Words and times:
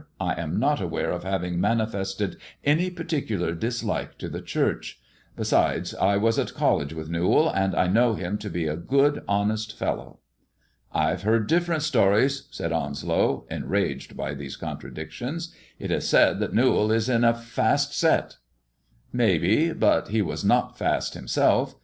I 0.19 0.33
am 0.41 0.59
not 0.59 0.81
aware 0.81 1.11
of 1.11 1.21
having 1.23 1.61
manifested 1.61 2.37
any 2.63 2.89
particular 2.89 3.53
dislike 3.53 4.17
to 4.17 4.29
the 4.29 4.41
Church. 4.41 4.99
Besides, 5.35 5.93
I 5.93 6.17
was 6.17 6.39
at 6.39 6.55
college 6.55 6.91
with 6.91 7.07
Newall, 7.11 7.47
and 7.51 7.75
I 7.75 7.85
know 7.85 8.15
him 8.15 8.39
to 8.39 8.49
be 8.49 8.65
a 8.65 8.75
good, 8.75 9.23
honest 9.27 9.77
fellow."" 9.77 10.17
IVe 10.91 11.21
heard 11.21 11.45
different 11.45 11.83
stories," 11.83 12.47
said 12.49 12.71
Onslow, 12.71 13.45
enraged 13.51 14.15
hy 14.17 14.33
these 14.33 14.57
contradictions; 14.57 15.53
it 15.77 15.91
is 15.91 16.09
said 16.09 16.39
that 16.39 16.51
Newall 16.55 16.87
was 16.87 17.07
in 17.07 17.23
a 17.23 17.35
fast 17.35 17.93
set."" 17.95 18.37
Maybe; 19.13 19.71
but 19.71 20.07
he 20.07 20.23
was 20.23 20.43
not 20.43 20.79
fast 20.79 21.13
himself. 21.13 21.75